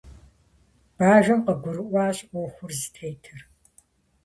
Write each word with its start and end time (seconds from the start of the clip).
Бажэм 0.97 1.39
къыгурыӏуащ 1.45 2.17
ӏуэхур 2.29 2.71
зытетыр. 2.79 3.41